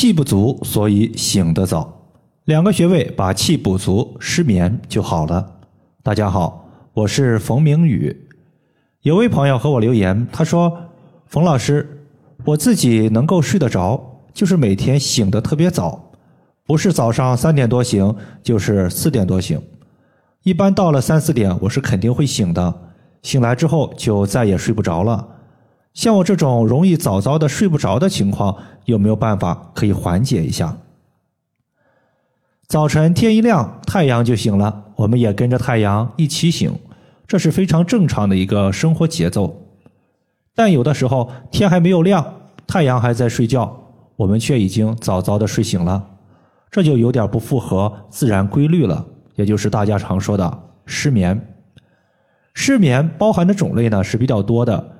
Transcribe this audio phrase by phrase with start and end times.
[0.00, 2.06] 气不足，所以醒得早。
[2.46, 5.58] 两个穴位把气补足，失眠就好了。
[6.02, 8.16] 大家好，我是冯明宇。
[9.02, 10.74] 有位朋友和我留言，他说
[11.28, 12.06] ：“冯老师，
[12.46, 16.12] 我自己能够睡得着，就是每天醒得特别早，
[16.64, 19.60] 不是早上三点多醒，就是四点多醒。
[20.44, 22.74] 一般到了三四点，我是肯定会醒的。
[23.20, 25.28] 醒来之后就再也睡不着了。
[25.92, 30.78] 像我这种容易早早的睡不着的情况，有没有办法可以缓解一下？”
[32.68, 36.72] 早晨天一亮，太阳就醒了，我们也跟着太阳一起醒，
[37.26, 39.66] 这是非常正常的一个生活节奏。
[40.54, 42.24] 但有的时候天还没有亮，
[42.68, 43.76] 太阳还在睡觉，
[44.14, 46.10] 我们却已经早早的睡醒了，
[46.70, 49.04] 这就有点不符合自然规律了，
[49.34, 51.54] 也就是大家常说的失眠。
[52.54, 54.92] 失眠包含的种类呢是比较多的，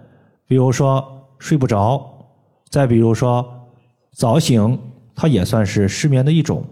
[0.50, 2.04] 比如说睡不着，
[2.70, 3.68] 再比如说
[4.10, 4.80] 早醒，
[5.14, 6.64] 它也算是失眠的一种。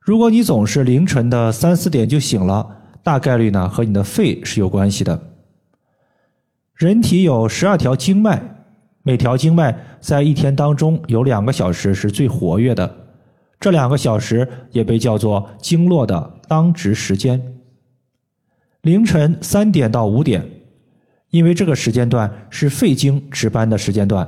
[0.00, 2.66] 如果你总是凌晨的三四点就醒了，
[3.02, 5.22] 大概率呢和你的肺是有关系的。
[6.74, 8.42] 人体有十二条经脉，
[9.02, 12.90] 每条经脉在一天当中有两个小时是最活跃的，
[13.60, 17.60] 这两个小时也被叫做经络的当值时间。
[18.80, 20.48] 凌晨三点到五点，
[21.32, 24.26] 因为这个时间段是肺经值班的时间段。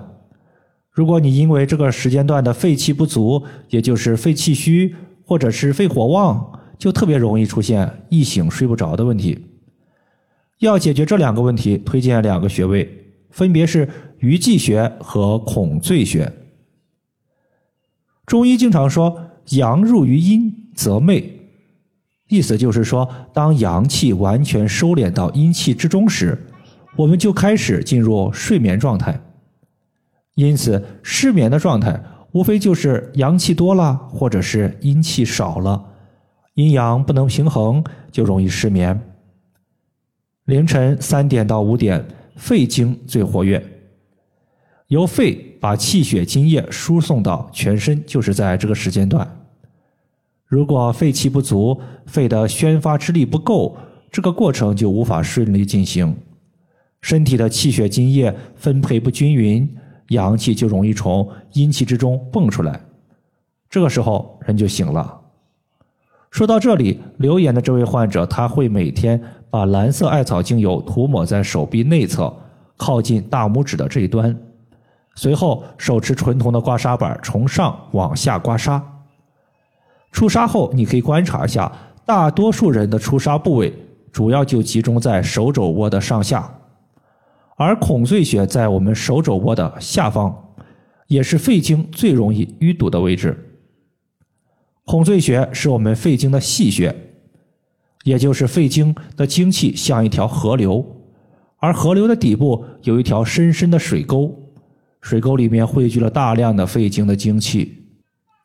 [0.91, 4.93] 如果你因为这个时间段的肺气不足，也就是肺气虚。
[5.27, 9.47] 或者是肺火旺，就特别容易出现一醒睡不着的问题。
[10.59, 12.87] 要解决这两个问题，推荐两个穴位，
[13.31, 13.89] 分别是
[14.19, 16.31] 鱼际穴和孔最穴。
[18.27, 21.25] 中医经常说“阳入于阴则寐”，
[22.29, 26.39] 意思就是说，当阳气完全收敛到阴气之中时，
[26.97, 29.21] 我们就开始进入睡眠状态。
[30.35, 32.03] 因此，失眠的状态。
[32.33, 35.81] 无非就是阳气多了，或者是阴气少了，
[36.55, 39.01] 阴阳不能平衡，就容易失眠。
[40.47, 42.05] 凌晨三点到五点，
[42.35, 43.65] 肺经最活跃，
[44.89, 49.25] 由肺把气血津液输送到全身，就是在这个时间段。
[50.45, 53.77] 如果肺气不足，肺的宣发之力不够，
[54.11, 56.17] 这个过程就无法顺利进行，
[57.05, 59.69] 身体的气血津液分配不均匀。
[60.09, 62.81] 阳气就容易从阴气之中蹦出来，
[63.69, 65.21] 这个时候人就醒了。
[66.31, 69.21] 说到这里，留言的这位患者他会每天
[69.51, 72.35] 把蓝色艾草精油涂抹在手臂内侧，
[72.79, 74.35] 靠近大拇指的这一端，
[75.15, 78.81] 随后手持纯铜的刮痧板从上往下刮痧。
[80.11, 81.71] 出痧后，你可以观察一下，
[82.07, 83.73] 大多数人的出痧部位
[84.11, 86.51] 主要就集中在手肘窝的上下。
[87.57, 90.57] 而孔最穴在我们手肘窝的下方，
[91.07, 93.61] 也是肺经最容易淤堵的位置。
[94.85, 96.95] 孔最穴是我们肺经的细穴，
[98.05, 100.85] 也就是肺经的精气像一条河流，
[101.59, 104.37] 而河流的底部有一条深深的水沟，
[105.01, 107.85] 水沟里面汇聚了大量的肺经的精气。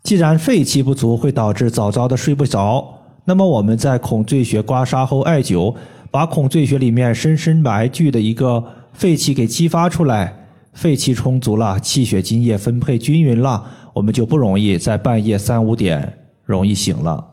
[0.04, 5.76] 既然肺气不足会导致早早的睡不着，那么我们在孔最穴刮痧后艾灸，
[6.12, 8.64] 把孔最穴里面深深埋聚的一个。
[8.94, 17.26] 肺气给激发出来，肺气充足了，气血津液分配均匀了，我们就不容易在半夜三五点容易醒了。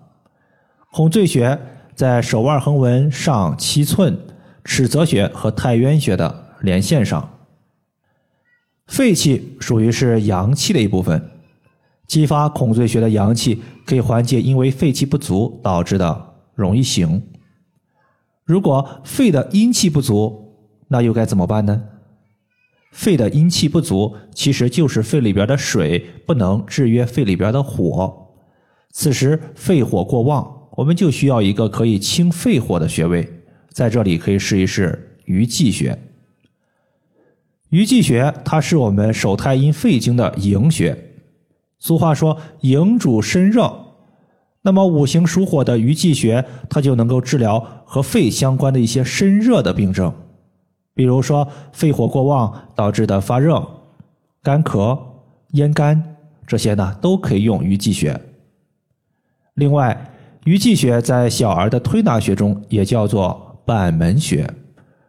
[0.93, 1.59] 孔最穴
[1.95, 4.19] 在手腕横纹上七寸，
[4.65, 7.29] 尺泽穴和太渊穴的连线上。
[8.87, 11.31] 肺气属于是阳气的一部分，
[12.07, 17.21] 激发孔最穴的阳气，可以缓解因为肺气不足导致的容易醒。
[18.45, 20.46] 如果肺的阴气不足，
[20.89, 21.83] 那又该怎么办呢？
[22.93, 28.27] 肺的阴气不足，其实就是肺里边的水不能制约肺里边的火。
[28.91, 33.29] 此时肺火过旺，我们就需要一个可以清肺火的穴位。
[33.69, 35.99] 在这里可以试一试鱼际穴。
[37.69, 40.97] 鱼际穴它是我们手太阴肺经的营穴。
[41.79, 43.71] 俗话说营主身热，
[44.63, 50.15] 那么五行属火的鱼际穴，它就能够治疗和肺相关的一些身热的病症。
[50.97, 53.63] 比如说肺火过旺导致的发热、
[54.43, 54.99] 干咳、
[55.53, 56.17] 咽干
[56.47, 58.19] 这些呢，都可以用鱼际穴。
[59.55, 60.11] 另外，
[60.45, 64.51] 鱼际穴在小儿的推拿学中也叫做板门穴，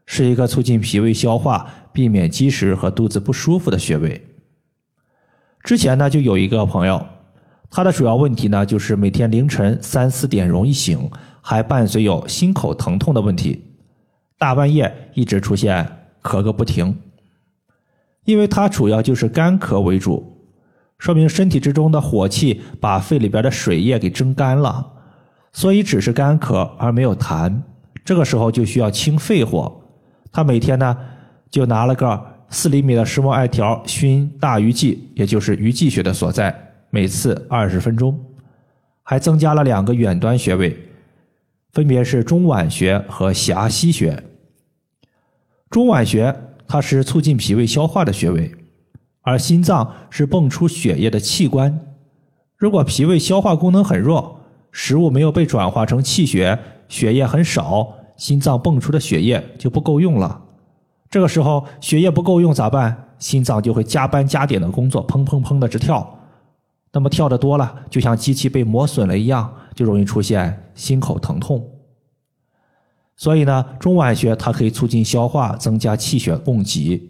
[0.05, 4.21] 是一个促进脾胃消化、避免积食和肚子不舒服的穴位。
[5.63, 7.05] 之前呢，就有一个朋友，
[7.69, 13.63] 他的主要问题呢，就是每天凌晨三四点容易醒，还伴随有心口疼痛的问题。
[14.37, 15.87] 大半夜一直出现
[16.21, 16.97] 咳个不停，
[18.25, 20.37] 因为它主要就是干咳为主，
[20.97, 24.85] 说明身体之中的火气把肺里边的水液给蒸干了，
[25.53, 27.61] 所以只是干咳而没有痰。
[28.05, 29.81] 这个时候就需要清肺火。
[30.31, 30.95] 他每天呢
[31.49, 36.55] 就拿了个四厘米的石墨艾条熏大鱼际，也就是鱼际穴的所在，
[36.89, 38.17] 每次二十分钟。
[39.09, 40.77] 还增加了两个远端穴位，
[41.77, 44.23] 分别是中脘穴和狭溪穴。
[45.69, 46.35] 中脘穴
[46.67, 48.51] 它是促进脾胃消化的穴位，
[49.21, 51.79] 而心脏是泵出血液的器官。
[52.55, 54.39] 如果脾胃消化功能很弱，
[54.71, 56.57] 食物没有被转化成气血，
[56.89, 60.45] 血液很少，心脏泵出的血液就不够用了。
[61.11, 63.09] 这个时候血液不够用咋办？
[63.19, 66.16] 心脏就会加班加点的工作，砰砰砰的直跳。
[66.97, 71.63] 那么跳的多了，就像机器被磨损了一样，就容易出现心口疼痛。
[73.15, 77.07] 所以呢，中脘穴它可以促进消化，增加气血供给，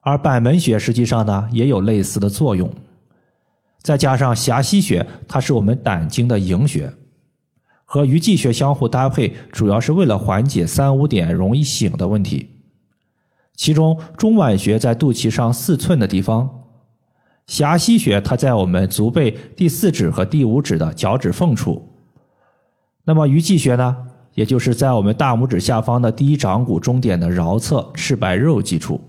[0.00, 2.68] 而板门穴实际上呢也有类似的作用。
[3.80, 6.92] 再加上狭溪穴，它是我们胆经的营穴，
[7.84, 12.50] 和鱼际穴相互搭配，主要是为了缓解三五点容易醒的问题。
[13.54, 16.61] 其中中脘穴在肚脐上四寸的地方。
[17.46, 21.82] 狭溪穴它在我们足背第四指和第五指的脚趾缝处，
[23.04, 23.96] 那么鱼际穴呢，
[24.34, 29.00] 也就是在我们大拇指下方的第一掌骨中点的桡侧赤白肉际处。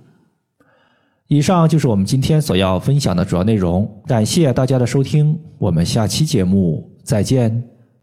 [1.28, 7.73] 以上就是我们今天所要分享的主要内容，感谢大家的收听，我们下期节目再见。